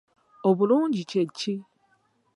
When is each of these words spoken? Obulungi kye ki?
Obulungi 0.49 1.01
kye 1.09 1.23
ki? 1.37 1.53